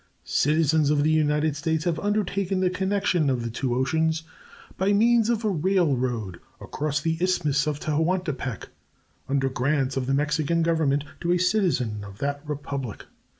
[0.23, 4.23] Citizens of the United States have undertaken the connection of the two oceans
[4.75, 8.69] by means of a railroad across the Isthmus of Tehuantepec,
[9.29, 13.05] under grants of the Mexican Government to a citizen of that Republic.